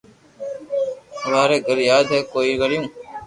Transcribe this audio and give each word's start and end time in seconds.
ويوي 1.31 1.57
گيو 1.65 1.79
ياد 1.91 2.05
ھي 2.15 2.19
ڪوئي 2.31 2.51
ڪريو 2.61 2.81